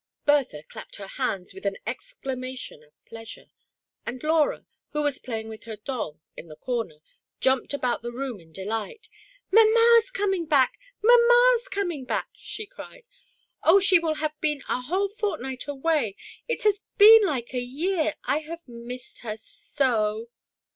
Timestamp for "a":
6.49-6.55, 14.67-14.81, 17.53-17.61